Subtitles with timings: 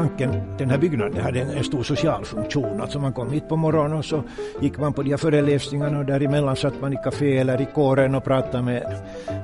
[0.00, 2.80] tanken, den här byggnaden hade en, en stor social funktion.
[2.80, 4.22] Alltså man kom hit på morgonen och så
[4.60, 8.14] gick man på de här föreläsningarna och däremellan satt man i café eller i kåren
[8.14, 8.96] och pratade med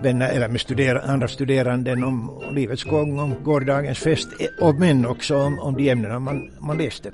[0.02, 4.28] vänner eller med studer andra studerande om livets gång, om gårdagens fest
[4.60, 7.10] och men också om, om de ämnena man, man läste.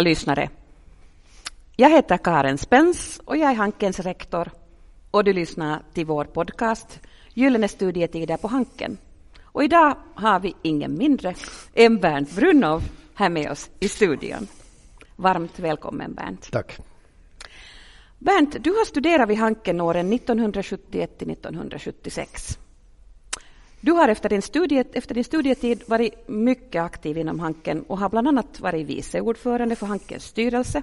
[0.00, 0.48] Alla lyssnare.
[1.76, 4.50] Jag heter Karen Spens och jag är Hankens rektor
[5.10, 7.00] och du lyssnar till vår podcast
[7.34, 8.98] Gyllene studietider på Hanken.
[9.42, 11.34] Och idag har vi ingen mindre
[11.74, 12.82] än Bernt Brunov
[13.14, 14.46] här med oss i studion.
[15.16, 16.50] Varmt välkommen Bernt.
[16.52, 16.78] Tack.
[18.18, 22.58] Bernt, du har studerat vid Hanken åren 1971 till 1976.
[23.82, 28.08] Du har efter din, studiet, efter din studietid varit mycket aktiv inom Hanken och har
[28.08, 30.82] bland annat varit vice ordförande för Hankens styrelse.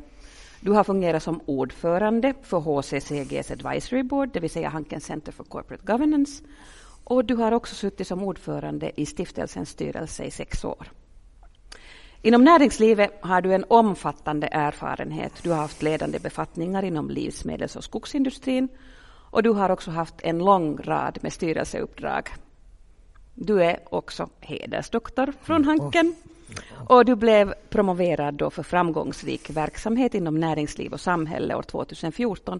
[0.59, 5.43] Du har fungerat som ordförande för HCCGs Advisory Board, det vill säga Hankens Center for
[5.43, 6.43] Corporate Governance.
[7.03, 10.91] Och du har också suttit som ordförande i stiftelsens styrelse i sex år.
[12.21, 15.33] Inom näringslivet har du en omfattande erfarenhet.
[15.43, 18.67] Du har haft ledande befattningar inom livsmedels och skogsindustrin
[19.31, 22.29] och du har också haft en lång rad med styrelseuppdrag
[23.39, 26.15] du är också hedersdoktor från Hanken.
[26.87, 32.59] Och du blev promoverad då för framgångsrik verksamhet inom näringsliv och samhälle år 2014.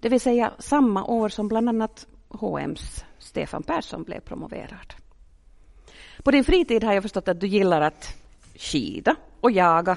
[0.00, 4.94] Det vill säga samma år som bland annat HMs Stefan Persson blev promoverad.
[6.22, 8.14] På din fritid har jag förstått att du gillar att
[8.54, 9.96] skida och jaga.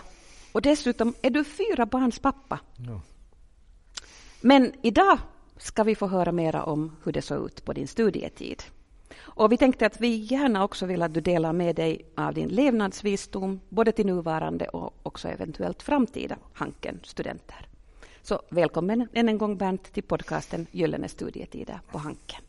[0.52, 2.60] Och dessutom är du fyra barns pappa.
[2.78, 3.02] Ja.
[4.42, 5.18] Men idag
[5.58, 8.64] ska vi få höra mera om hur det såg ut på din studietid.
[9.18, 12.50] Och vi tänkte att vi gärna också vill att du delar med dig av din
[12.50, 17.68] levnadsvisdom, både till nuvarande och också eventuellt framtida Hanken-studenter.
[18.22, 22.42] Så välkommen än en gång Bernt till podcasten Gyllene studietider på Hanken.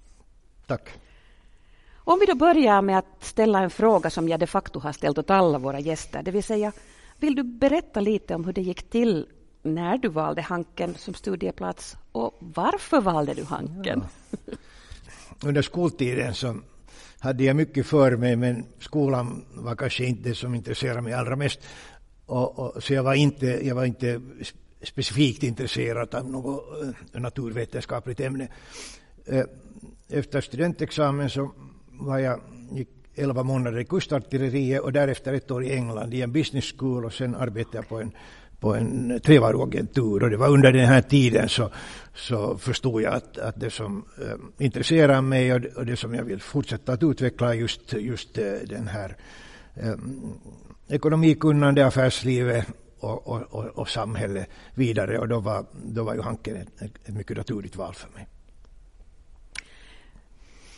[0.66, 0.88] Tack.
[1.94, 5.18] Om vi då börjar med att ställa en fråga som jag de facto har ställt
[5.18, 6.72] åt alla våra gäster, det vill säga,
[7.16, 9.26] vill du berätta lite om hur det gick till
[9.62, 14.04] när du valde Hanken som studieplats och varför valde du Hanken?
[14.30, 14.52] Ja.
[15.44, 16.56] Under skoltiden så
[17.18, 21.36] hade jag mycket för mig, men skolan var kanske inte det som intresserade mig allra
[21.36, 21.60] mest.
[22.26, 24.20] Och, och, så jag var, inte, jag var inte
[24.82, 26.64] specifikt intresserad av något
[27.14, 28.48] eh, naturvetenskapligt ämne.
[29.26, 29.44] Eh,
[30.08, 31.52] efter studentexamen så
[31.86, 32.40] var jag,
[32.72, 37.04] gick elva månader i kustartilleriet och därefter ett år i England i en business school
[37.04, 38.12] och sen arbetade jag på en
[38.60, 41.70] på en trevaruagentur, och det var under den här tiden så,
[42.14, 46.14] så förstod jag att, att det som eh, intresserar mig och det, och det, som
[46.14, 49.16] jag vill fortsätta att utveckla är just, just eh, den här
[49.74, 49.94] eh,
[50.88, 52.66] ekonomikunnande, affärslivet
[53.00, 57.14] och, och, och, och samhället vidare och då var, då var ju Hanken ett, ett
[57.14, 58.26] mycket naturligt val för mig.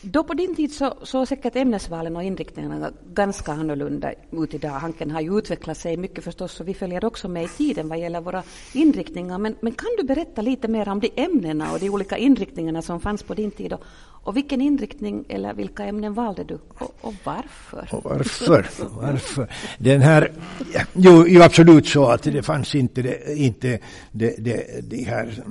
[0.01, 4.69] Då på din tid så såg säkert ämnesvalen och inriktningarna ganska annorlunda ut idag.
[4.69, 7.99] Hanken har ju utvecklat sig mycket förstås och vi följer också med i tiden vad
[7.99, 8.43] gäller våra
[8.73, 9.37] inriktningar.
[9.37, 12.99] Men, men kan du berätta lite mer om de ämnena och de olika inriktningarna som
[12.99, 13.73] fanns på din tid?
[13.73, 13.83] Och,
[14.23, 17.89] och vilken inriktning eller vilka ämnen valde du och, och varför?
[17.91, 18.67] Och varför?
[18.79, 19.47] varför?
[19.77, 20.31] Den här,
[20.93, 23.79] jo, jo, absolut så att det fanns inte, det, inte
[24.11, 25.43] det, det, de här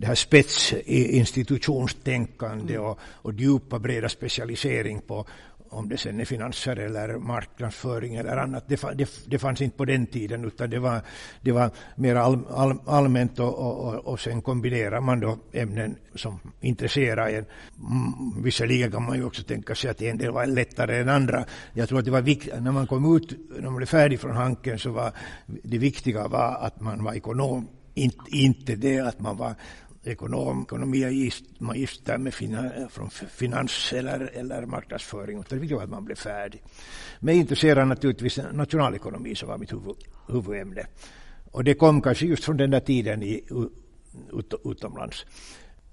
[0.00, 2.86] det här spetsinstitutionstänkande mm.
[2.86, 5.26] och, och djupa breda specialisering på
[5.70, 8.64] om det sen är finanser eller marknadsföring eller annat.
[8.68, 11.00] Det, det, det fanns inte på den tiden utan det var,
[11.42, 16.40] det var mer all, all, allmänt och, och, och sen kombinerar man då ämnen som
[16.60, 17.34] intresserar en.
[17.34, 17.44] Mm,
[18.42, 21.44] visserligen kan man ju också tänka sig att en del var lättare än andra.
[21.72, 24.36] Jag tror att det var viktigt, när man kom ut, när man blev färdig från
[24.36, 25.12] Hanken så var
[25.46, 29.54] det viktiga var att man var ekonom, inte, inte det att man var
[30.08, 35.38] ekonom, ekonomi magister med fina, från finans eller, eller marknadsföring.
[35.38, 36.62] Och det viktiga var att man blev färdig.
[37.20, 39.96] Men intresserad naturligtvis nationalekonomi som var mitt huvud,
[40.28, 40.86] huvudämne.
[41.52, 43.44] Och det kom kanske just från den där tiden i,
[44.32, 45.26] ut, utomlands.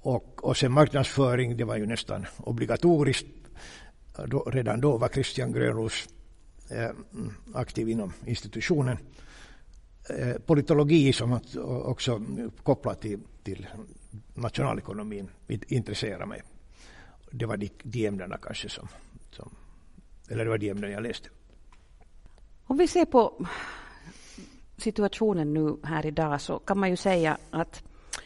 [0.01, 3.27] Och, och sen marknadsföring, det var ju nästan obligatoriskt.
[4.27, 6.09] Då, redan då var Christian Grönros
[6.69, 6.89] eh,
[7.53, 8.97] aktiv inom institutionen.
[10.09, 11.39] Eh, politologi som
[11.85, 12.21] också
[12.63, 13.67] kopplat till, till
[14.33, 15.29] nationalekonomin
[15.67, 16.43] intresserade mig.
[17.31, 18.87] Det var de, de ämnena kanske som,
[19.31, 19.49] som,
[20.29, 21.29] eller det var de ämnen jag läste.
[22.63, 23.45] Om vi ser på
[24.77, 27.83] situationen nu här idag så kan man ju säga att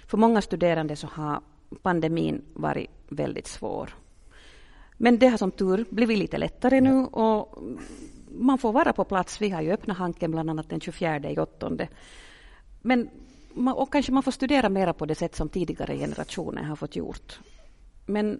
[0.08, 1.42] för många studerande så har
[1.81, 3.90] pandemin varit väldigt svår.
[4.98, 7.64] Men det har som tur blivit lite lättare nu och
[8.31, 9.42] man får vara på plats.
[9.42, 11.88] Vi har ju öppnat Hanken bland annat den 24 i åttonde.
[12.81, 13.10] Men
[13.76, 17.40] och kanske man får studera mera på det sätt som tidigare generationer har fått gjort.
[18.06, 18.40] Men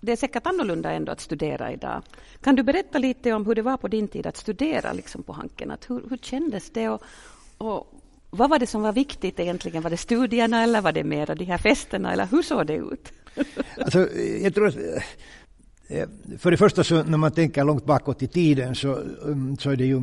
[0.00, 2.02] det är säkert annorlunda ändå att studera idag.
[2.40, 5.32] Kan du berätta lite om hur det var på din tid att studera liksom på
[5.32, 5.70] Hanken?
[5.70, 6.88] Att hur, hur kändes det?
[6.88, 7.02] Och,
[7.58, 7.92] och,
[8.30, 9.82] vad var det som var viktigt egentligen?
[9.82, 12.12] Var det studierna eller var det mera de här festerna?
[12.12, 13.12] Eller hur såg det ut?
[13.78, 14.08] Alltså,
[14.42, 14.76] jag tror att
[15.88, 16.08] Eh,
[16.38, 19.76] för det första så när man tänker långt bakåt i tiden så, um, så är
[19.76, 20.02] det ju,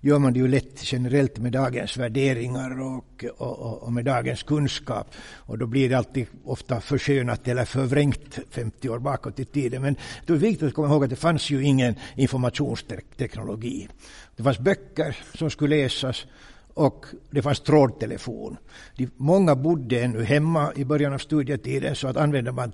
[0.00, 5.06] gör man det ju lätt generellt med dagens värderingar och, och, och med dagens kunskap.
[5.34, 9.82] Och då blir det alltid ofta förskönat eller förvrängt 50 år bakåt i tiden.
[9.82, 9.96] Men
[10.26, 13.88] det är viktigt att komma ihåg att det fanns ju ingen informationsteknologi.
[14.36, 16.26] Det fanns böcker som skulle läsas
[16.74, 18.56] och det fanns trådtelefon.
[18.96, 22.72] De, många bodde ännu hemma i början av studietiden så att använde man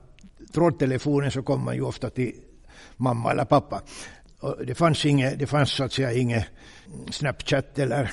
[0.52, 2.32] trådtelefonen så kom man ju ofta till
[2.96, 3.82] mamma eller pappa.
[4.40, 6.46] Och det fanns inget, det fanns så att säga inget
[7.10, 8.10] Snapchat eller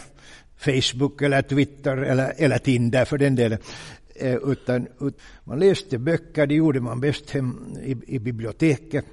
[0.58, 3.60] Facebook eller Twitter eller, eller Tinder för den delen.
[4.16, 9.06] Eh, utan, ut, man läste böcker, det gjorde man bäst hem i, i biblioteket.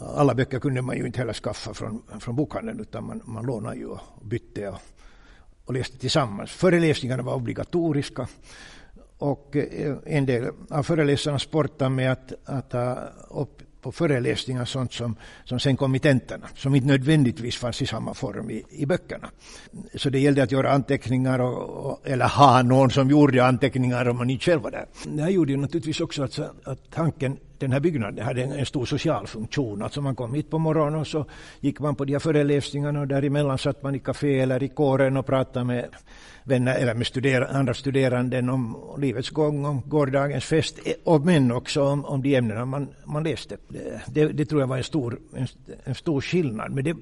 [0.00, 3.76] Alla böcker kunde man ju inte heller skaffa från, från bokhandeln utan man, man lånade
[3.76, 4.78] ju och bytte och,
[5.64, 6.50] och läste tillsammans.
[6.50, 8.28] Föreläsningarna var obligatoriska.
[9.18, 12.98] Och eh, en del av föreläsarna sportade med att, att ta
[13.30, 17.86] upp på föreläsningar sånt som, som sen kom i tentorna, som inte nödvändigtvis fanns i
[17.86, 19.30] samma form i, i böckerna.
[19.94, 24.16] Så det gällde att göra anteckningar och, och, eller ha någon som gjorde anteckningar om
[24.16, 24.86] man inte själv var där.
[25.06, 28.66] Det här gjorde ju naturligtvis också att, att tanken den här byggnaden hade en, en
[28.66, 29.82] stor social funktion.
[29.82, 31.24] Alltså man kom hit på morgonen och så
[31.60, 35.16] gick man på de här föreläsningarna och däremellan satt man i kafé eller i kåren
[35.16, 35.88] och pratade med
[36.44, 41.82] vänner eller med studer andra studerande om livets gång, om gårdagens fest och men också
[41.82, 43.56] om, om de ämnena man, man läste.
[44.06, 45.46] Det, det, tror jag var en stor, en,
[45.84, 46.72] en stor skillnad.
[46.72, 46.96] Men det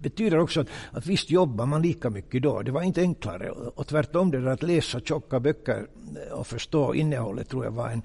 [0.00, 2.62] betyder också att, att visst jobbar man lika mycket då.
[2.62, 3.50] Det var inte enklare.
[3.50, 5.86] Och tvärtom, det där att läsa tjocka böcker
[6.26, 8.02] eh, och förstå innehållet tror jag var en,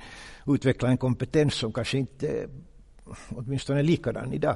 [0.48, 2.50] utveckla en kompetens som kanske inte eh,
[3.30, 4.56] åtminstone är likadan idag.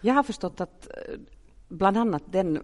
[0.00, 1.18] Jag har förstått att eh,
[1.68, 2.62] bland annat den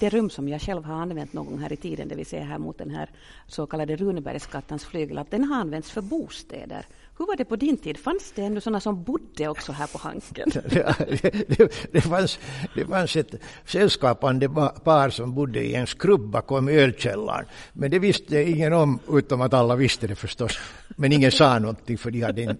[0.00, 2.44] det rum som jag själv har använt någon gång här i tiden, det vill säga
[2.44, 3.10] här mot den här
[3.46, 6.86] så kallade Runebergsgatans flygel, att den har använts för bostäder.
[7.18, 7.98] Hur var det på din tid?
[7.98, 10.50] Fanns det ändå sådana som bodde också här på Hanken?
[11.48, 12.38] det, det, fanns,
[12.74, 13.34] det fanns ett
[13.66, 14.48] sällskapande
[14.84, 17.46] par som bodde i en skrubb bakom ölkällaren.
[17.72, 20.58] Men det visste ingen om, utom att alla visste det förstås.
[20.88, 22.58] Men ingen sa någonting för de, hade en,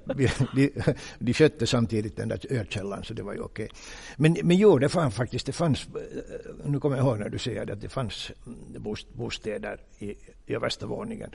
[0.55, 0.71] de,
[1.19, 3.69] de skötte samtidigt den där ölkällaren så det var ju okej.
[4.17, 7.39] Men, men jo, det fanns faktiskt, det fanns, eh, nu kommer jag ihåg när du
[7.39, 10.11] säger det, att det fanns mm, bostäder i,
[10.47, 11.31] i översta våningen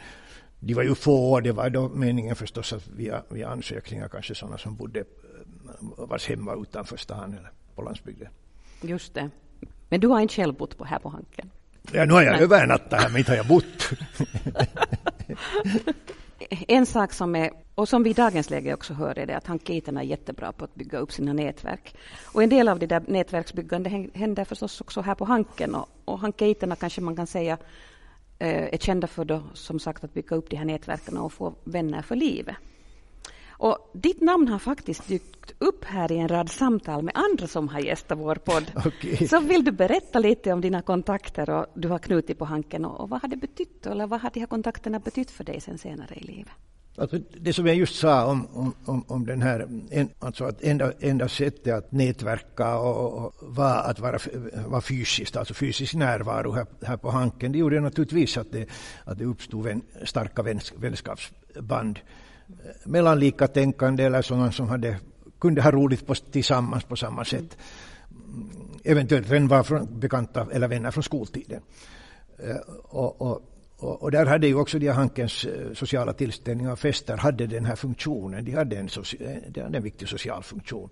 [0.66, 4.58] de var ju få, det var då meningen förstås att via, via ansökningar kanske sådana
[4.58, 5.06] som bodde, eh,
[5.98, 8.28] vars hem var utanför stan eller på landsbygden.
[8.82, 9.30] Just det.
[9.90, 11.50] Men du har inte själv bott på här på Hanken?
[11.92, 13.90] Ja, nu har jag övernattat här, men inte har jag bott.
[16.68, 19.48] en sak som är, och som vi i dagens läge också hör, är det att
[19.48, 21.96] hankeiterna är jättebra på att bygga upp sina nätverk.
[22.24, 25.76] Och en del av det där nätverksbyggande händer förstås också här på Hanken.
[25.76, 27.58] Och, och hankeiterna kanske man kan säga
[28.48, 32.02] är kända för då, som sagt att bygga upp de här nätverken och få vänner
[32.02, 32.56] för livet.
[33.64, 37.68] Och ditt namn har faktiskt dykt upp här i en rad samtal med andra som
[37.68, 38.72] har gästat vår podd.
[38.86, 39.28] Okay.
[39.28, 43.00] Så vill du berätta lite om dina kontakter och du har knutit på Hanken och,
[43.00, 45.78] och vad har det betytt eller vad har de här kontakterna betytt för dig sen
[45.78, 46.54] senare i livet?
[46.98, 49.68] Alltså det som jag just sa om, om, om, om den här,
[50.20, 54.20] alltså att enda, enda sättet att nätverka och, och var att vara,
[54.68, 58.70] vara fysiskt, alltså fysisk närvaro här, här på Hanken, det gjorde naturligtvis att det,
[59.06, 62.00] att det uppstod vän, starka väns, vänskapsband
[62.48, 65.00] eh, mellan likatänkande eller sådana som hade,
[65.40, 67.58] kunde ha roligt på, tillsammans på samma sätt.
[68.84, 71.62] Eventuellt redan var från, bekanta eller vänner från skoltiden.
[72.38, 73.53] Eh, och, och
[73.84, 77.66] och, och, där hade ju också de Hankens eh, sociala tillställningar och fester hade den
[77.66, 78.46] här funktionen.
[78.46, 80.90] De hade en, eh, de hade en viktig social funktion.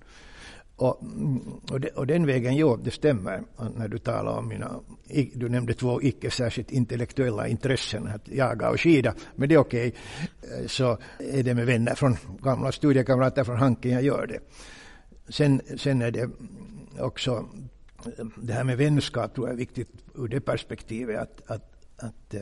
[0.76, 1.40] Och, mm,
[1.72, 3.44] och, de, och, den vägen, jo, det stämmer
[3.76, 4.80] när du talar om mina,
[5.34, 9.94] du nämnde två icke särskilt intellektuella intressen, att jaga och skida, men det är okej.
[10.44, 10.68] Okay.
[10.68, 14.40] Så är det med vänner från gamla studiekamrater från Hanken jag gör det.
[15.30, 16.30] Sen, sen är det
[17.00, 17.46] också,
[18.36, 22.36] det här med vänskap tror jag är viktigt ur det perspektivet att, att, att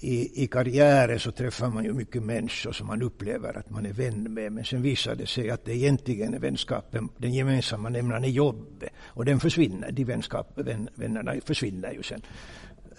[0.00, 3.92] i, i karriären så träffar man ju mycket människor som man upplever att man är
[3.92, 4.52] vän med.
[4.52, 8.90] Men sen visar det sig att det egentligen är vänskapen, den gemensamma nämnaren är jobbet.
[8.98, 12.22] Och den försvinner, de vänskap, vän, vännerna försvinner ju sen.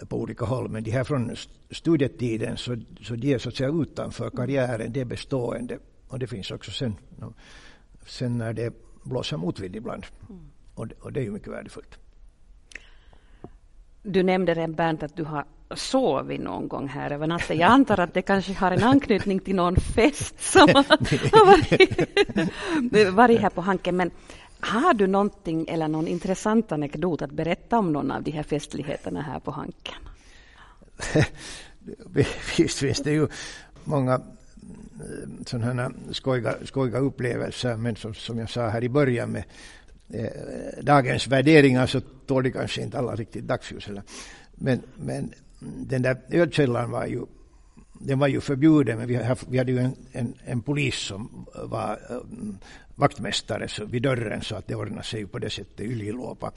[0.08, 1.36] på olika håll, men de här från
[1.70, 5.78] studietiden så, så de är så att säga utanför karriären, det är bestående.
[6.08, 6.96] Och det finns också sen,
[8.06, 8.74] sen när det
[9.04, 10.06] blåser motvind ibland.
[10.28, 10.42] Mm.
[10.74, 11.98] Och, och det är ju mycket värdefullt.
[14.02, 17.58] Du nämnde redan Bernt att du har sovit någon gång här över natten.
[17.58, 23.40] Jag antar att det kanske har en anknytning till någon fest som har varit, varit
[23.40, 23.96] här på Hanken.
[23.96, 24.10] Men
[24.60, 29.22] har du någonting eller någon intressant anekdot att berätta om någon av de här festligheterna
[29.22, 29.94] här på Hanken?
[32.54, 33.28] Visst finns det ju
[33.84, 34.20] många eh,
[35.46, 39.44] sådana skojiga, skojiga upplevelser, men som, som jag sa här i början med
[40.08, 43.88] eh, dagens värderingar så tål de kanske inte alla riktigt dagsljus.
[44.54, 47.26] Men, men den där ölkällan var ju
[48.00, 49.08] den var ju förbjuden, men
[49.48, 52.58] vi, hade ju en, en, en polis som var um,
[52.94, 56.52] vaktmästare så, vid dörren så att det ordnade sig på det sättet Yliluopa.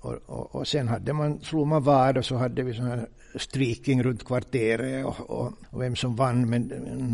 [0.00, 3.06] Och, och, och, sen hade man, slog man vad och så hade vi sån här
[3.34, 6.62] streaking runt kvarteret och, och, och, vem som vann, men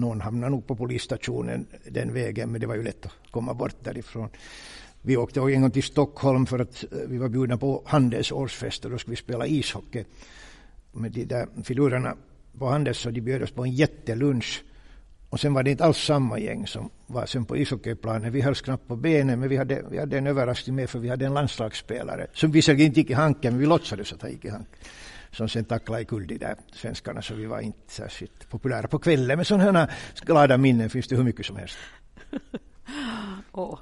[0.00, 3.84] någon hamnade nog på polisstationen den vägen, men det var ju lätt att komma bort
[3.84, 4.28] därifrån.
[5.02, 8.84] Vi åkte en gång till Stockholm för att eh, vi var bjudna på Handels årsfest
[8.84, 10.04] och då skulle vi spela ishockey
[10.92, 12.16] med de där filurerna
[12.58, 14.62] på Handels så de bjöd oss på en jättelunch.
[15.28, 18.32] Och sen var det inte alls samma gäng som var sen på ishockeyplanen.
[18.32, 21.08] Vi hölls knappt på benen, men vi hade, vi hade en överraskning med för vi
[21.08, 24.44] hade en landslagsspelare som visserligen inte gick i hanken, men vi låtsades att han gick
[24.44, 24.78] i hanken.
[25.30, 29.36] Som sen tacklade i de där svenskarna, så vi var inte särskilt populära på kvällen.
[29.36, 29.88] Men sådana
[30.26, 31.78] glada minnen finns det hur mycket som helst.
[33.52, 33.78] Oh.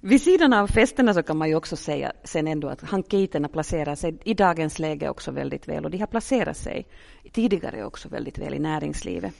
[0.00, 3.94] Vid sidan av festerna så kan man ju också säga sen ändå att hankiterna placerar
[3.94, 6.86] sig i dagens läge också väldigt väl och de har placerat sig
[7.32, 9.34] tidigare också väldigt väl i näringslivet.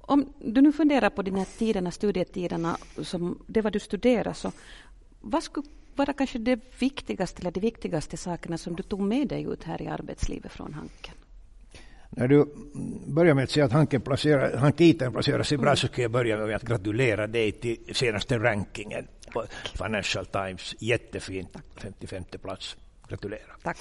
[0.00, 4.52] Om du nu funderar på dina tiderna, studietiderna, som det var du studerade, så
[5.20, 9.42] vad skulle vara kanske det viktigaste eller de viktigaste sakerna som du tog med dig
[9.42, 11.14] ut här i arbetslivet från Hanken?
[12.16, 12.46] När du
[13.06, 16.36] börjar med att säga att Hanken placerar, Hankiten placerar sig bra så ska jag börja
[16.36, 19.44] med att gratulera dig till senaste rankingen på
[19.74, 20.74] Financial Times.
[20.78, 22.76] Jättefint, 55 plats.
[23.08, 23.56] Gratulerar.
[23.62, 23.78] Tack.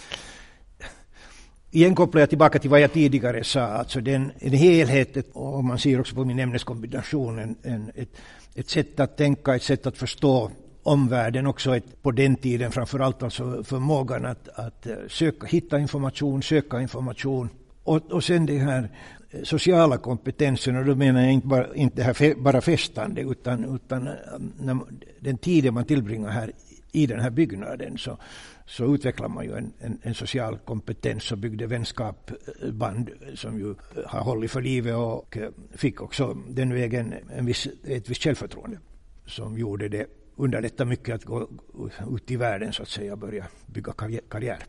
[1.71, 5.79] Igen kopplar jag tillbaka till vad jag tidigare sa, alltså den, en helhet, och man
[5.79, 8.09] ser också på min ämneskombination, en, en, ett,
[8.55, 10.51] ett sätt att tänka, ett sätt att förstå
[10.83, 16.81] omvärlden också ett, på den tiden framförallt alltså förmågan att, att söka, hitta information, söka
[16.81, 17.49] information,
[17.83, 18.89] och, och sen det här
[19.29, 23.75] eh, sociala kompetensen, och då menar jag inte bara, inte här fe, bara festande, utan,
[23.75, 24.13] utan eh,
[24.59, 24.79] när,
[25.19, 26.51] den tiden man tillbringar här
[26.91, 28.17] i den här byggnaden så,
[28.65, 33.75] så utvecklar man ju en, en, en social kompetens och byggde vänskapsband eh, som ju
[34.05, 35.37] har hållit för livet och
[35.71, 38.77] fick också den vägen en viss, ett visst självförtroende
[39.25, 41.49] som gjorde det underlätta mycket att gå
[42.15, 43.93] ut i världen så att säga och börja bygga
[44.29, 44.63] karriär.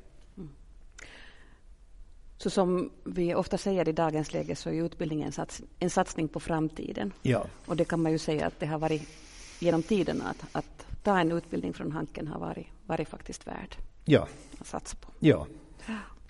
[2.36, 6.28] Så som vi ofta säger i dagens läge så är utbildningen en, sats, en satsning
[6.28, 7.12] på framtiden.
[7.22, 7.46] Ja.
[7.66, 9.08] Och det kan man ju säga att det har varit
[9.58, 14.28] genom tiderna att, att ta en utbildning från Hanken har varit, varit faktiskt värd ja.
[14.58, 15.08] att satsa på.
[15.20, 15.46] Ja.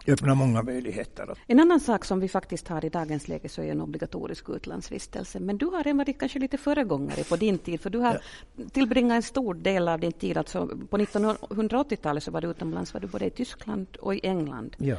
[0.06, 1.38] öppnar många möjligheter.
[1.46, 5.40] En annan sak som vi faktiskt har i dagens läge så är en obligatorisk utlandsvistelse.
[5.40, 8.20] Men du har varit kanske lite föregångare på din tid, för du har
[8.56, 8.64] ja.
[8.72, 13.00] tillbringat en stor del av din tid, alltså på 1980-talet så var du utomlands, var
[13.00, 14.76] du både i Tyskland och i England.
[14.78, 14.96] Ja.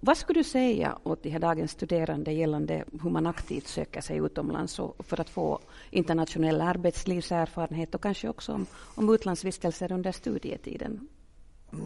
[0.00, 4.18] Vad skulle du säga åt de här dagens studerande gällande hur man aktivt söker sig
[4.18, 11.08] utomlands för att få internationell arbetslivserfarenhet och kanske också om, om utlandsvistelser under studietiden?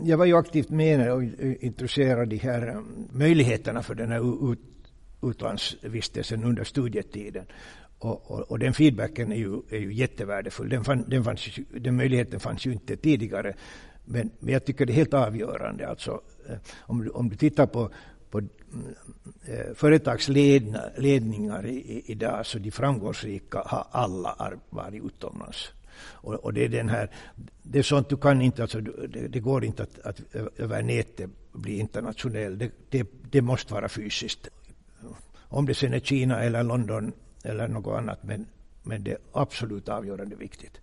[0.05, 1.23] Jag var ju aktivt med och
[1.61, 4.59] introducerade de här um, möjligheterna för den här ut,
[5.23, 7.45] utlandsvistelsen under studietiden.
[7.99, 10.69] Och, och, och, den feedbacken är ju, är ju jättevärdefull.
[10.69, 13.55] Den, fann, den, fanns, den möjligheten fanns ju inte tidigare.
[14.11, 15.89] Men, men jag tycker det är helt avgörande.
[15.89, 17.91] Alltså, eh, om, du, om du tittar på,
[18.31, 18.51] på mm,
[19.47, 25.73] eh, företagsledningar i, idag så de framgångsrika har alla varit utomlands.
[26.01, 27.11] Och, och, det är den här,
[27.63, 30.21] det är sånt du kan inte, alltså, det, det går inte att, att
[30.57, 32.59] över nätet bli internationell.
[32.59, 34.49] Det, det, det, måste vara fysiskt.
[35.51, 37.13] Om det sen är Kina eller London
[37.45, 38.47] eller något annat, men,
[38.83, 40.81] men det är absolut avgörande viktigt.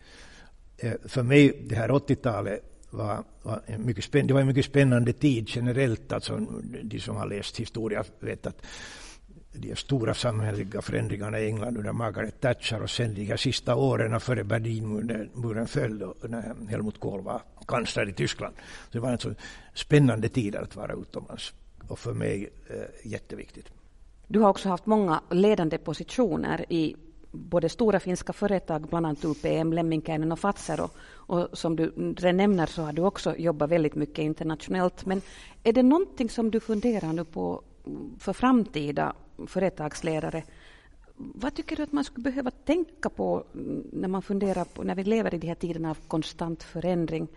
[0.78, 5.14] Eh, för mig, det här 80-talet var, var mycket spänn, det var en mycket spännande
[5.14, 6.12] tid generellt.
[6.12, 6.40] Alltså,
[6.84, 8.66] de som har läst historia vet att
[9.54, 14.44] de stora samhälleliga förändringarna i England under Margaret Thatcher och sen de sista åren före
[14.44, 18.56] Berlinmuren föll då, när Helmut Kohl var kansler i Tyskland.
[18.58, 19.34] Så det var alltså
[19.74, 21.54] spännande tid att vara utomlands
[21.88, 23.72] och för mig eh, jätteviktigt.
[24.28, 26.96] Du har också haft många ledande positioner i
[27.36, 30.90] både stora finska företag, bland annat UPM, Lemminkäinen och Fazer.
[31.08, 35.06] Och, som du redan nämner så har du också jobbat väldigt mycket internationellt.
[35.06, 35.22] Men
[35.64, 37.62] är det någonting som du funderar nu på
[38.20, 39.14] för framtida
[39.48, 40.44] företagsledare?
[41.18, 44.96] Vad tycker du att man skulle behöva tänka på mm, när man funderar på, när
[44.96, 47.28] vi lever i de här tiderna av konstant förändring?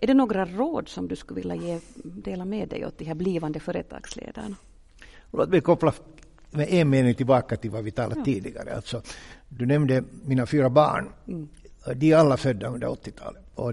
[0.00, 3.14] Är det några råd som du skulle vilja ge, dela med dig åt de här
[3.14, 4.56] blivande företagsledarna?
[5.32, 5.92] Låt mig koppla
[6.50, 8.24] med en mening tillbaka till vad vi talade ja.
[8.24, 8.76] tidigare.
[8.76, 9.02] Alltså,
[9.48, 11.08] du nämnde mina fyra barn.
[11.28, 11.48] Mm.
[11.94, 13.42] De är alla födda under 80-talet.
[13.54, 13.72] Och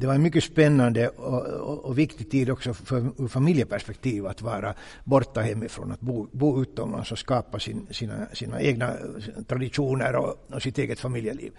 [0.00, 4.42] det var en mycket spännande och, och, och, viktig tid också för, ur familjeperspektiv att
[4.42, 10.16] vara borta hemifrån, att bo, bo utomlands och skapa sin, sina, sina egna eh, traditioner
[10.16, 11.52] och, och sitt eget familjeliv.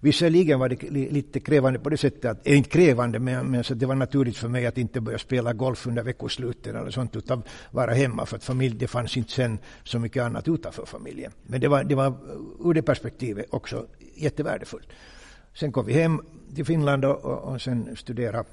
[0.00, 3.74] Visserligen var det lite krävande på det sättet, att, eh, inte krävande, men, men så
[3.74, 7.42] det var naturligt för mig att inte börja spela golf under veckosluten eller sånt, utan
[7.70, 11.32] vara hemma för att familj, det fanns inte sen så mycket annat utanför familjen.
[11.46, 12.12] Men det var, det var eh,
[12.64, 14.88] ur det perspektivet också jättevärdefullt.
[15.56, 16.22] Sen kom vi hem
[16.54, 18.48] till Finland och, och sen studerade,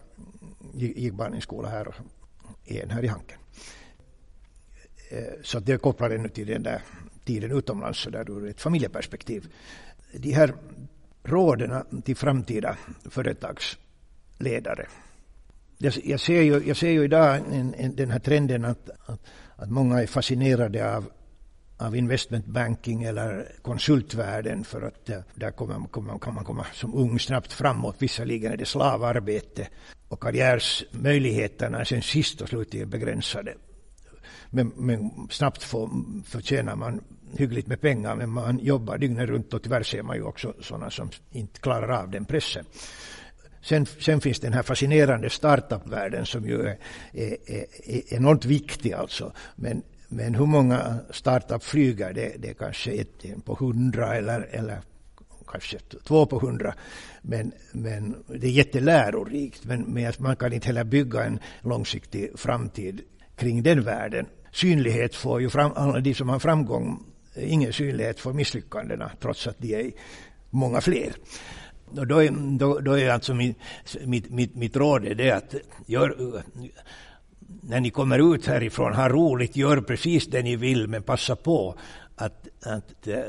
[0.74, 1.95] gick barnskola här och
[2.65, 3.38] en här i Hanken.
[5.12, 6.81] Eh, så det kopplar ännu till den där
[7.25, 9.53] tiden utomlands så där ur ett familjeperspektiv.
[10.13, 10.53] De här
[11.24, 12.77] råden till framtida
[13.10, 14.88] företagsledare.
[16.03, 19.22] Jag ser ju, jag ser ju idag en, en, den här trenden att, att,
[19.55, 21.12] att många är fascinerade av
[21.83, 26.93] av investment banking eller konsultvärlden för att eh, där kommer, kommer, kan man komma som
[26.93, 27.95] ung snabbt framåt.
[27.99, 29.67] Visserligen är det slavarbete
[30.07, 33.53] och karriärsmöjligheterna är sen sist och slutligen begränsade.
[34.49, 35.89] Men, men snabbt får,
[36.25, 37.01] förtjänar man
[37.37, 40.89] hyggligt med pengar men man jobbar dygnet runt och tyvärr ser man ju också sådana
[40.89, 42.65] som inte klarar av den pressen.
[43.61, 46.77] Sen, sen finns den här fascinerande startup-världen som ju är,
[47.13, 47.37] är,
[47.83, 49.33] är enormt viktig alltså.
[49.55, 49.83] Men
[50.15, 54.82] men hur många startup flyger, det, det är kanske ett på hundra eller, eller
[55.48, 56.74] kanske två på hundra.
[57.22, 59.65] Men, men det är jättelärorikt.
[59.65, 63.01] Men, men man kan inte heller bygga en långsiktig framtid
[63.36, 64.25] kring den världen.
[64.51, 67.03] Synlighet får ju fram, alla de som har framgång,
[67.36, 69.91] ingen synlighet för misslyckandena trots att de är
[70.50, 71.14] många fler.
[71.98, 73.57] Och då, är, då, då är alltså mitt,
[74.05, 76.42] mitt, mitt, mitt råd är det att gör,
[77.62, 81.75] när ni kommer ut härifrån, ha roligt, gör precis det ni vill, men passa på
[82.16, 83.20] att, att äh,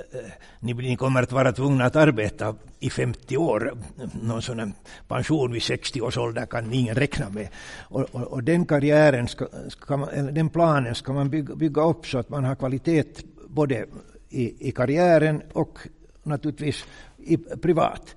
[0.61, 3.79] ni, ni, kommer att vara tvungna att arbeta i 50 år.
[4.23, 4.73] Någon sån
[5.09, 7.49] pension vid 60 års ålder kan ingen räkna med.
[7.81, 12.07] Och, och, och den karriären, ska, ska man, den planen ska man bygga, bygga upp
[12.07, 13.05] så att man har kvalitet
[13.49, 13.87] både
[14.29, 15.79] i, i karriären och
[16.23, 16.85] naturligtvis
[17.17, 18.15] i, privat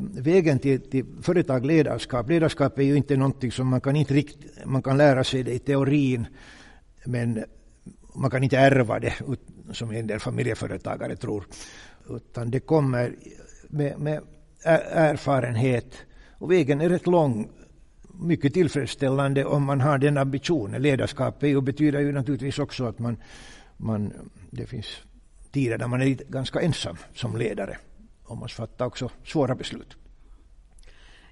[0.00, 2.28] vägen till, till företag, ledarskap.
[2.28, 5.52] Ledarskap är ju inte någonting som man kan inte rikt, man kan lära sig det
[5.52, 6.26] i teorin,
[7.04, 7.44] men
[8.14, 9.14] man kan inte ärva det,
[9.72, 11.44] som en del familjeföretagare tror.
[12.10, 13.14] Utan det kommer
[13.68, 14.20] med, med
[14.94, 15.94] erfarenhet.
[16.38, 17.48] Och vägen är rätt lång.
[18.14, 20.82] Mycket tillfredsställande om man har den ambitionen.
[20.82, 23.16] Ledarskap betyder ju naturligtvis också att man,
[23.76, 24.12] man,
[24.50, 24.86] det finns
[25.52, 27.76] tider där man är ganska ensam som ledare
[28.32, 29.96] och måste fatta också svåra beslut.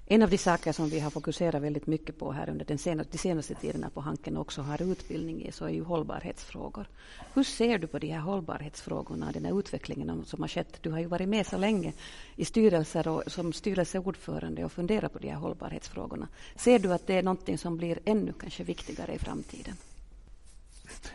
[0.05, 3.11] En av de saker som vi har fokuserat väldigt mycket på här under den senaste,
[3.11, 6.87] de senaste tiderna på Hanken också har utbildning i, så är ju hållbarhetsfrågor.
[7.33, 10.77] Hur ser du på de här hållbarhetsfrågorna, den här utvecklingen som har skett?
[10.81, 11.93] Du har ju varit med så länge
[12.35, 16.27] i styrelser och som styrelseordförande och funderat på de här hållbarhetsfrågorna.
[16.55, 19.73] Ser du att det är någonting som blir ännu kanske viktigare i framtiden?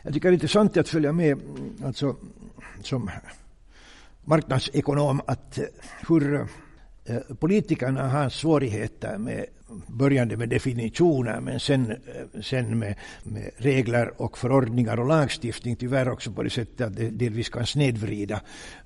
[0.03, 1.40] Jag tycker det är intressant att följa med
[1.85, 2.16] alltså,
[2.83, 3.11] som
[4.27, 5.65] marknadsekonom att eh,
[6.09, 6.47] hur
[7.05, 9.47] eh, politikerna har svårigheter med
[9.87, 16.09] börjande med definitioner men sen, eh, sen med, med, regler och förordningar och lagstiftning tyvärr
[16.09, 18.41] också på det sättet att det delvis kan snedvrida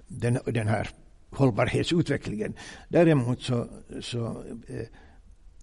[0.09, 0.88] den, den här
[1.31, 2.55] hållbarhetsutvecklingen.
[2.88, 3.66] Däremot så,
[4.00, 4.42] så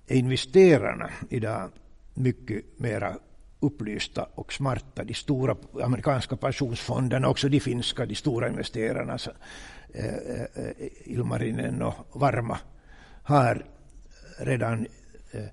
[0.08, 1.70] är investerarna idag
[2.14, 3.18] mycket mera
[3.60, 5.04] upplysta och smarta.
[5.04, 9.32] De stora amerikanska pensionsfonderna, också de finska, de stora investerarna, så,
[9.94, 10.72] eh, eh,
[11.06, 12.60] Ilmarinen och Varma,
[13.24, 13.66] har
[14.40, 14.88] redan
[15.32, 15.46] eh,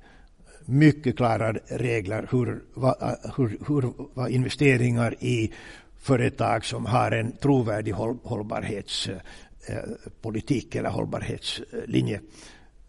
[0.65, 5.53] mycket klara regler hur, va, eh, hur, hur va investeringar i
[5.97, 12.21] företag som har en trovärdig håll, hållbarhetspolitik eh, eller hållbarhetslinje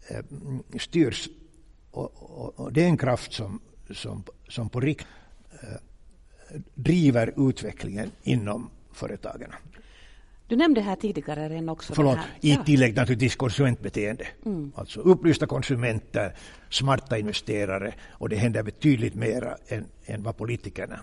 [0.08, 0.22] eh,
[0.78, 1.28] styrs.
[1.90, 5.06] Och, och, och det är en kraft som som, som på riktigt
[5.50, 9.52] eh, driver utvecklingen inom företagen.
[10.48, 11.94] Du nämnde här tidigare redan också...
[11.94, 14.26] Förlåt, i tillägg naturligtvis konsumentbeteende.
[14.44, 14.72] Mm.
[14.74, 16.36] Alltså upplysta konsumenter,
[16.70, 21.00] smarta investerare och det händer betydligt mera än, än vad politikerna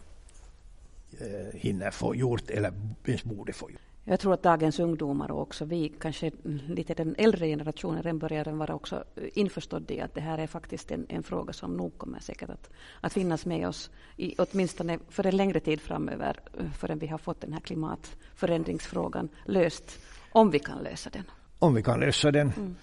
[1.19, 2.74] eh, hinner få gjort eller
[3.06, 3.82] ens borde få gjort.
[4.06, 6.32] Jag tror att dagens ungdomar och också vi, kanske
[6.68, 10.92] lite den äldre generationen, redan börjar vara också införstådd i att det här är faktiskt
[10.92, 12.70] en, en fråga som nog kommer säkert att,
[13.02, 16.39] att finnas med oss i, åtminstone för en längre tid framöver
[16.78, 20.00] förrän vi har fått den här klimatförändringsfrågan löst,
[20.32, 21.24] om vi kan lösa den.
[21.60, 22.52] Om vi kan lösa den.
[22.58, 22.76] Mm.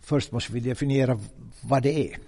[0.00, 1.18] Först måste vi definiera
[1.60, 2.18] vad det är.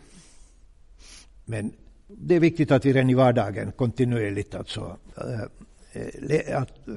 [1.44, 1.73] Men
[2.07, 6.88] det är viktigt att vi redan i vardagen kontinuerligt alltså, äh, att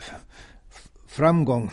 [1.12, 1.72] framgång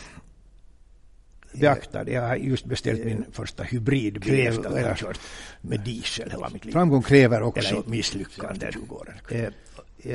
[1.53, 2.13] beaktar det.
[2.13, 5.21] Jag har just beställt min första hybridbil efter att ha kört
[5.61, 6.73] med diesel hela mitt liv.
[6.73, 8.73] Framgång kräver också misslyckanden.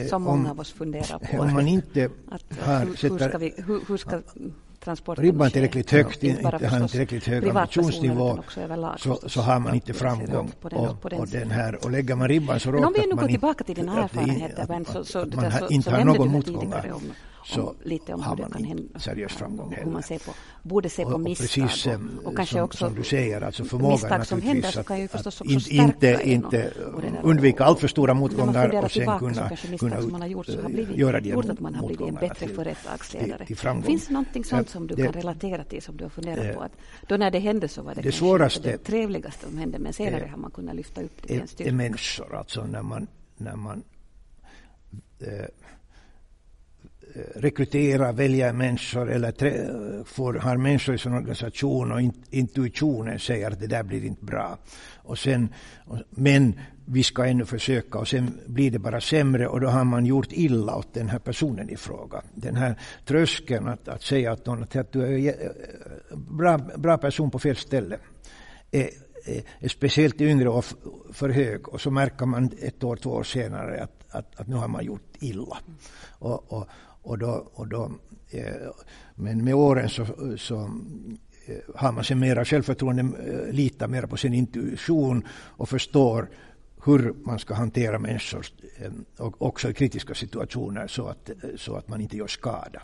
[0.10, 1.42] Som många av oss funderar på.
[1.42, 2.10] Om man inte
[2.60, 4.22] har, hur, hur, ska vi, hur, hur ska
[5.18, 8.44] ribban tillräckligt högt, inte, inte har en tillräckligt hög ambitionsnivå,
[8.98, 10.52] så, så har man inte framgång.
[10.62, 12.86] På den, och, på den och, den här, och lägger man ribban så att man,
[12.86, 15.90] om vi nu går tillbaka till dina erfarenheter, att, så, så, att man så, inte
[15.90, 16.94] så har någon motgångar.
[17.52, 19.86] Om, lite om har man kan hända, seriös framgång heller.
[19.86, 20.32] Hur man ser på,
[20.64, 21.48] borde se på misstag.
[21.48, 24.84] Precis, och, och kanske som, också som du säger, alltså förmågan misstag som händer så
[24.84, 26.72] kan ju förstås också stärka inte, inte
[27.24, 30.98] undvika alltför stora motgångar och sen kunna, kunna som man har gjort, så har blivit,
[30.98, 33.46] göra de gjort att man har blivit en bättre företagsledare.
[33.84, 36.62] Finns det någonting sånt som du kan relatera till, som du har funderat på?
[36.62, 36.72] Att
[37.08, 40.28] då när det hände så var det, det svåraste, det trevligaste som hände, men senare
[40.32, 41.70] har man kunnat lyfta upp det till en styrka.
[41.70, 43.84] Är människor, alltså när man, när man
[45.20, 45.28] eh,
[47.36, 49.67] rekrytera, välja människor eller trä,
[50.06, 54.58] får, har människor i sin organisation och intuitionen säger att det där blir inte bra.
[54.95, 55.49] Och sen,
[56.10, 60.06] men vi ska ännu försöka och sen blir det bara sämre och då har man
[60.06, 62.21] gjort illa åt den här personen i fråga.
[62.36, 65.52] Den här tröskeln att, att säga att, någon, att du är
[66.12, 67.97] en bra, bra person på fel ställe
[68.71, 68.89] är,
[69.60, 70.65] är speciellt yngre och
[71.12, 74.56] för hög och så märker man ett år, två år senare att, att, att nu
[74.56, 75.58] har man gjort illa.
[76.19, 76.67] Och, och,
[77.04, 77.92] och då, och då,
[78.30, 78.54] eh,
[79.16, 80.06] men med åren så,
[80.38, 80.56] så
[81.46, 86.30] eh, har man sig mera självförtroende, eh, litar mer på sin intuition och förstår
[86.86, 88.46] hur man ska hantera människor
[89.18, 92.82] också i kritiska situationer så att, så att man inte gör skada.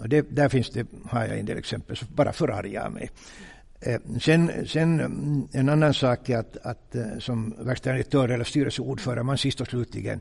[0.00, 3.10] Och det, där finns det, har jag en del exempel som bara förargar mig.
[4.20, 9.60] Sen, sen en annan sak är att, att som verkställande direktör eller styrelseordförande, man sist
[9.60, 10.20] och slutligen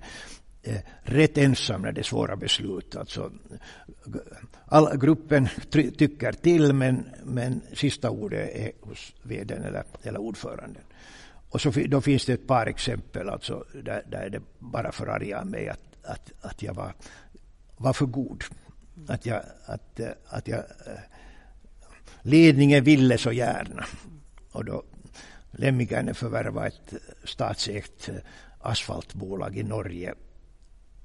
[0.68, 2.96] Eh, rätt ensam när det är svåra beslut.
[2.96, 3.32] Alltså,
[4.66, 10.84] all, gruppen tycker till men, men sista ordet är hos vdn eller, eller ordföranden.
[11.50, 15.70] Och så, då finns det ett par exempel alltså, där, där det bara förargar mig
[15.70, 16.94] att, att, att jag var,
[17.78, 18.44] var för god.
[19.08, 21.00] Att jag, att, eh, att jag, eh,
[22.22, 23.86] ledningen ville så gärna.
[24.52, 24.84] Och då
[25.52, 28.10] Lemminkäinen förvärvade ett statsägt
[28.60, 30.14] asfaltbolag i Norge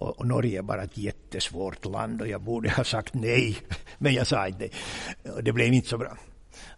[0.02, 3.56] och, och, Norge är bara ett jättesvårt land och jag borde ha sagt nej,
[3.98, 4.68] men jag sa inte
[5.36, 6.16] och det blev inte så bra.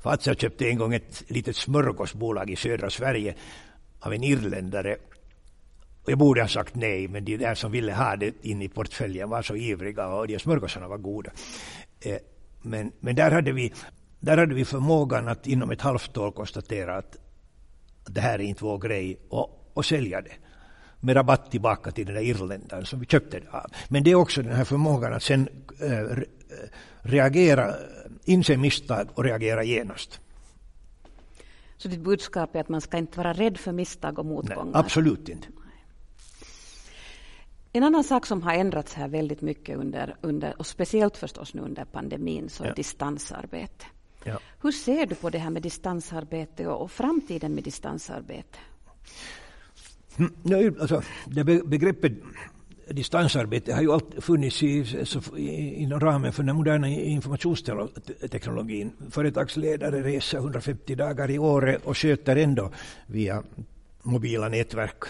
[0.00, 3.34] Fatsa köpte en gång ett litet smörgåsbolag i södra Sverige
[4.00, 4.96] av en irländare.
[6.04, 8.68] Och jag borde ha sagt nej, men de där som ville ha det in i
[8.68, 11.30] portföljen var så ivriga och de smörgåsarna var goda.
[12.00, 12.18] Eh,
[12.62, 13.72] men, men där, hade vi,
[14.20, 17.16] där hade vi förmågan att inom ett halvt år konstatera att
[18.06, 20.32] det här är inte vår grej och, och sälja det
[21.04, 23.66] med rabatt tillbaka till den där irländaren som vi köpte det av.
[23.88, 25.48] Men det är också den här förmågan att sen
[25.80, 26.18] äh,
[27.02, 27.74] reagera,
[28.24, 30.20] inse misstag och reagera genast.
[31.76, 34.64] Så ditt budskap är att man ska inte vara rädd för misstag och motgångar?
[34.64, 35.48] Nej, absolut inte.
[37.72, 41.62] En annan sak som har ändrats här väldigt mycket under, under och speciellt förstås nu
[41.62, 42.74] under pandemin, så är ja.
[42.74, 43.84] distansarbete.
[44.24, 44.38] Ja.
[44.62, 48.58] Hur ser du på det här med distansarbete och, och framtiden med distansarbete?
[50.18, 52.12] Mm, alltså, det begreppet
[52.90, 58.92] distansarbete har ju alltid funnits i, så, inom ramen för den moderna informationsteknologin.
[59.10, 62.70] Företagsledare reser 150 dagar i året och sköter ändå
[63.06, 63.42] via
[64.02, 65.04] mobila nätverk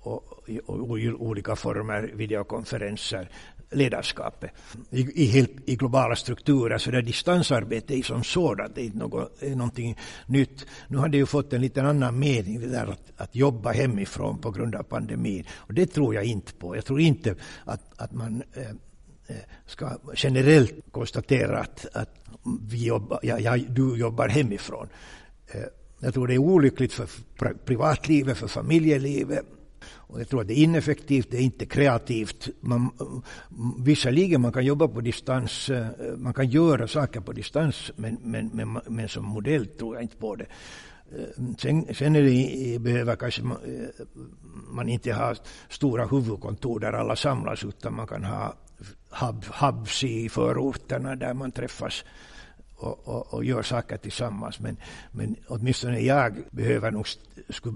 [0.00, 3.28] och, och, och olika former videokonferenser
[3.70, 4.50] ledarskapet
[4.90, 6.78] i, i, helt, i globala strukturer.
[6.78, 10.66] Så det distansarbete är som sådant det är, något, är någonting nytt.
[10.88, 14.38] Nu har det ju fått en lite annan mening, det där att, att jobba hemifrån
[14.38, 15.44] på grund av pandemin.
[15.52, 16.76] Och det tror jag inte på.
[16.76, 18.62] Jag tror inte att, att man eh,
[19.26, 22.14] eh ska generellt konstatera att, att
[22.68, 24.88] vi jobbar, ja, ja, du jobbar hemifrån.
[25.46, 25.60] Eh,
[26.00, 27.08] jag tror det är olyckligt för
[27.64, 29.44] privatlivet, för familjelivet
[29.84, 32.48] och jag tror att det är ineffektivt, det är inte kreativt.
[32.60, 32.90] Man,
[33.78, 35.86] visserligen man kan jobba på distans, eh,
[36.16, 40.16] man kan göra saker på distans, men, men, men, men som modell tror jag inte
[40.16, 40.46] på det.
[41.12, 44.06] Eh, sen, sen är det, behöver kanske man, eh,
[44.70, 45.34] man inte ha
[45.68, 48.54] stora huvudkontor där alla samlas utan man kan ha
[49.10, 52.04] hub, hubs i förorterna där man träffas
[52.76, 54.60] och, och, och, gör saker tillsammans.
[54.60, 54.76] Men,
[55.12, 57.06] men åtminstone jag behöver nog,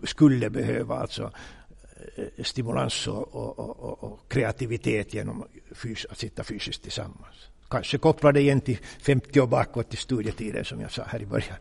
[0.04, 1.30] skulle behöva alltså
[2.16, 7.48] Eh, stimulans och, och, och kreativitet genom fys att sitta fysiskt tillsammans.
[7.70, 11.26] Kanske koppla det igen till 50 år bakåt till studietiden som jag sa här i
[11.26, 11.56] början.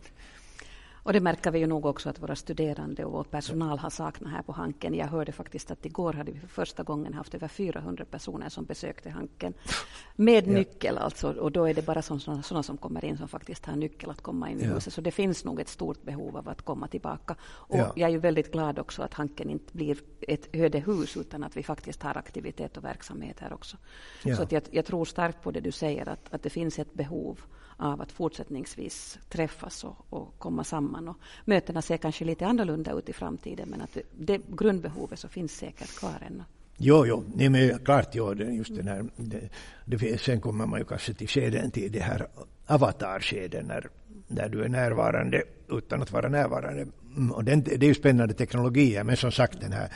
[1.04, 4.32] Och det märker vi ju nog också att våra studerande och vår personal har saknat
[4.32, 4.94] här på Hanken.
[4.94, 8.66] Jag hörde faktiskt att igår hade vi för första gången haft över 400 personer som
[8.66, 9.54] besökte Hanken
[10.16, 10.54] med ja.
[10.54, 11.32] nyckel alltså.
[11.32, 14.22] Och då är det bara sådana, sådana som kommer in som faktiskt har nyckel att
[14.22, 14.74] komma in i ja.
[14.74, 14.94] huset.
[14.94, 17.36] Så det finns nog ett stort behov av att komma tillbaka.
[17.44, 17.94] Och ja.
[17.96, 21.64] jag är ju väldigt glad också att Hanken inte blir ett ödehus utan att vi
[21.64, 23.78] faktiskt har aktivitet och verksamhet här också.
[24.36, 26.94] Så att jag, jag, tror starkt på det du säger att, att det finns ett
[26.94, 27.40] behov
[27.82, 30.91] av att fortsättningsvis träffas och, och, komma samman.
[30.96, 35.52] Och mötena ser kanske lite annorlunda ut i framtiden men att det, grundbehovet så finns
[35.52, 36.44] säkert kvar ännu.
[36.78, 39.50] Jo, jo, nej, men klart, jo, just den här, det,
[39.86, 42.28] det, sen kommer man ju kanske till skeden till det här
[42.68, 43.90] avatarskeden när,
[44.28, 46.88] när du är närvarande utan att vara närvarande.
[47.16, 49.94] Mm, och den, det är ju spännande teknologier, men som sagt den här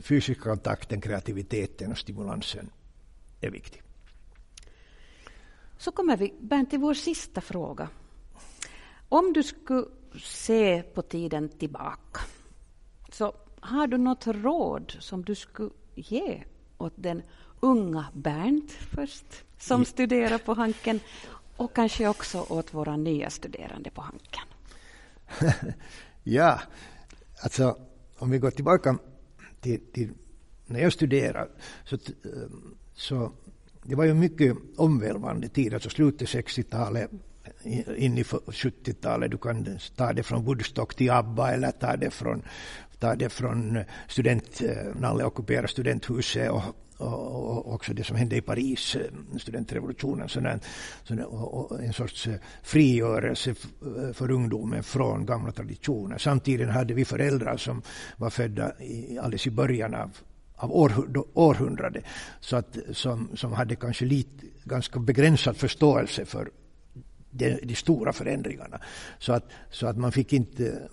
[0.00, 2.70] fysiska kontakten, kreativiteten och stimulansen
[3.40, 3.82] är viktig.
[5.78, 7.88] Så kommer vi Bernt, till vår sista fråga.
[9.08, 9.84] Om du skulle
[10.16, 12.20] se på tiden tillbaka,
[13.12, 16.42] så har du något råd som du skulle ge
[16.78, 17.22] åt den
[17.60, 21.00] unga Bernt först, som studerar på Hanken,
[21.56, 24.44] och kanske också åt våra nya studerande på Hanken?
[26.24, 26.60] ja,
[27.42, 27.76] alltså
[28.18, 28.98] om vi går tillbaka
[29.60, 30.10] till, till
[30.66, 31.50] när jag studerade
[31.84, 31.98] så,
[32.94, 33.32] så
[33.82, 37.10] det var ju mycket omvälvande tid, alltså slutet 60-talet
[37.96, 39.30] in i 70-talet.
[39.30, 42.42] Du kan ta det från Woodstock till ABBA eller ta det från,
[42.98, 46.62] ta det från eh, student, eh, Nalle ockuperade studenthuset och,
[46.96, 50.60] och, och, också det som hände i Paris, eh, studentrevolutionen, sådär,
[51.04, 52.28] sådär, och, en sorts
[52.62, 53.54] frigörelse
[54.12, 56.18] för ungdomen från gamla traditioner.
[56.18, 57.82] Samtidigt hade vi föräldrar som
[58.16, 60.10] var födda i, alldeles i början av
[60.58, 60.72] av
[61.34, 62.02] århundrade
[62.40, 66.50] så att, som, som hade kanske lite, ganska begränsad förståelse för
[67.30, 68.80] de, de, stora förändringarna.
[69.18, 70.88] Så att, så att man fick inte...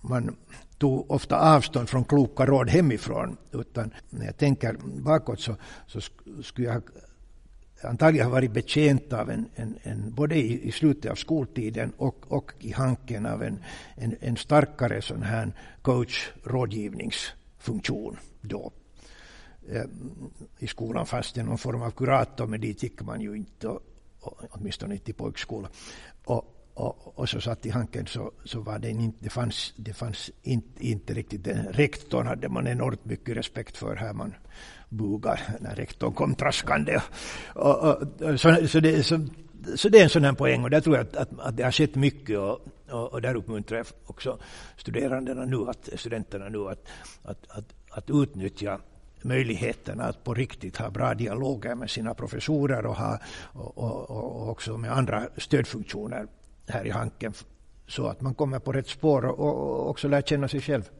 [0.00, 0.36] Man
[0.78, 3.36] tog ofta avstånd från kloka råd hemifrån.
[3.52, 6.00] Utan när jag tänker bakåt så, så
[6.42, 6.82] skulle jag
[7.82, 12.32] antagligen ha varit betjänt av en, en, en både i, i, slutet av skoltiden och,
[12.32, 13.58] och i hanken av en,
[13.94, 18.72] en, en starkare sån här coach-rådgivningsfunktion då.
[19.72, 19.84] Eh,
[20.58, 23.82] I skolan fanns det någon form av kurator, men dit gick man ju inte, och,
[24.20, 25.68] åtminstone inte i typ pojkskola.
[26.24, 29.92] Och, och, och, så satt i hanken så, så var det inte, det fanns, det
[29.92, 34.34] fanns inte, inte riktigt, den rektorn hade man enormt mycket respekt för här man
[34.88, 37.00] bugar när rektorn kom traskande.
[37.54, 39.26] Och, och, så, så, det, så,
[39.76, 41.62] så det är en sån här poäng och där tror jag att, att, att det
[41.62, 44.38] har skett mycket och, och, och där uppmuntrar jag också
[44.76, 46.88] studerandena nu, att, studenterna nu att,
[47.22, 48.80] att, att, att utnyttja
[49.24, 53.18] möjligheten att på riktigt ha bra dialoger med sina professorer och, ha,
[53.52, 56.26] och, och, och också med andra stödfunktioner
[56.68, 57.32] här i Hanken
[57.86, 60.90] så att man kommer på rätt spår och också lär känna sig själv.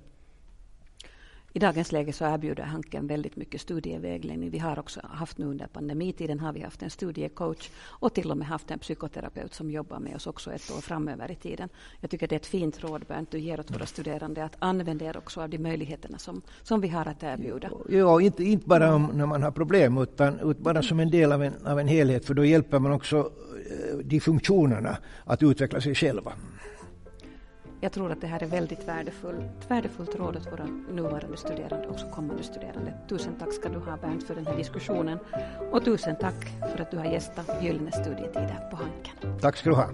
[1.52, 4.50] I dagens läge så erbjuder Hanken väldigt mycket studievägledning.
[4.50, 8.36] Vi har också haft nu under pandemitiden har vi haft en studiecoach och till och
[8.36, 11.68] med haft en psykoterapeut som jobbar med oss också ett år framöver i tiden.
[12.00, 15.04] Jag tycker det är ett fint råd Bernt du ger åt våra studerande att använda
[15.04, 17.70] er också av de möjligheterna som, som vi har att erbjuda.
[17.88, 21.32] Ja, inte, inte bara om, när man har problem utan, utan bara som en del
[21.32, 25.80] av en, av en helhet för då hjälper man också eh, de funktionerna att utveckla
[25.80, 26.32] sig själva
[27.80, 31.92] jag tror att det här är väldigt värdefullt, värdefullt råd åt våra nuvarande studerande och
[31.92, 32.94] också kommande studerande.
[33.08, 35.18] Tusen tack ska du ha Bernt för den här diskussionen
[35.70, 39.40] och tusen tack för att du har gästat Gyllene studietider på Hanken.
[39.40, 39.90] Tack ska du ha.